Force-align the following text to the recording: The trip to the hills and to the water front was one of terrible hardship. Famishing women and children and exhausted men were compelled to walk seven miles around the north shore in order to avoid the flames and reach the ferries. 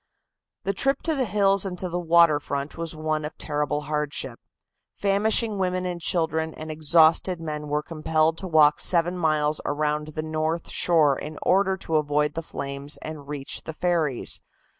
The 0.63 0.73
trip 0.73 1.03
to 1.03 1.13
the 1.13 1.25
hills 1.25 1.63
and 1.63 1.77
to 1.77 1.87
the 1.87 1.99
water 1.99 2.39
front 2.39 2.75
was 2.75 2.95
one 2.95 3.23
of 3.23 3.37
terrible 3.37 3.81
hardship. 3.81 4.39
Famishing 4.95 5.59
women 5.59 5.85
and 5.85 6.01
children 6.01 6.55
and 6.55 6.71
exhausted 6.71 7.39
men 7.39 7.67
were 7.67 7.83
compelled 7.83 8.39
to 8.39 8.47
walk 8.47 8.79
seven 8.79 9.15
miles 9.15 9.61
around 9.63 10.07
the 10.15 10.23
north 10.23 10.69
shore 10.71 11.19
in 11.19 11.37
order 11.43 11.77
to 11.77 11.97
avoid 11.97 12.33
the 12.33 12.41
flames 12.41 12.97
and 13.03 13.27
reach 13.27 13.61
the 13.65 13.73
ferries. 13.73 14.41